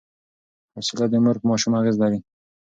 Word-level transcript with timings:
حوصله 0.73 1.05
د 1.09 1.15
مور 1.23 1.35
په 1.39 1.45
ماشوم 1.49 1.73
اغېز 1.79 1.95
لري. 2.03 2.19